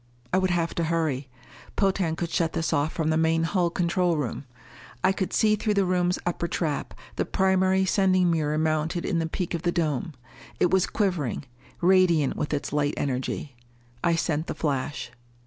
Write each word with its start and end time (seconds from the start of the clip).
I 0.33 0.39
would 0.39 0.49
have 0.49 0.73
to 0.73 0.85
hurry. 0.85 1.29
Potan 1.75 2.15
could 2.15 2.31
shut 2.31 2.53
this 2.53 2.73
off 2.73 2.91
from 2.91 3.11
the 3.11 3.17
main 3.17 3.43
hull 3.43 3.69
control 3.69 4.17
room. 4.17 4.45
I 5.03 5.11
could 5.11 5.31
see, 5.31 5.55
through 5.55 5.75
the 5.75 5.85
room's 5.85 6.17
upper 6.25 6.47
trap, 6.47 6.95
the 7.17 7.23
primary 7.23 7.85
sending 7.85 8.31
mirror 8.31 8.57
mounted 8.57 9.05
in 9.05 9.19
the 9.19 9.29
peak 9.29 9.53
of 9.53 9.61
the 9.61 9.71
dome. 9.71 10.13
It 10.59 10.71
was 10.71 10.87
quivering, 10.87 11.43
radiant 11.81 12.35
with 12.35 12.51
its 12.51 12.73
light 12.73 12.95
energy. 12.97 13.55
I 14.03 14.15
sent 14.15 14.47
the 14.47 14.55
flash. 14.55 15.11